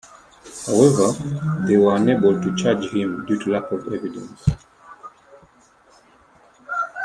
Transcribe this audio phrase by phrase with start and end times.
[0.65, 1.11] However,
[1.67, 4.49] they were unable to charge him due to lack of evidence.